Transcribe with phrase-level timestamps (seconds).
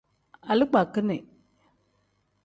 [0.51, 1.09] Alikpakin.